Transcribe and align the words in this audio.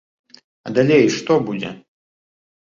А 0.69 0.73
далей 0.77 1.05
што 1.17 1.39
будзе? 1.51 1.69